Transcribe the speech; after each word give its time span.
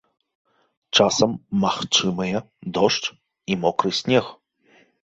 Часам 0.95 1.31
магчымыя 1.65 2.37
дождж 2.79 3.05
і 3.55 3.63
мокры 3.65 3.89
снег. 4.01 4.25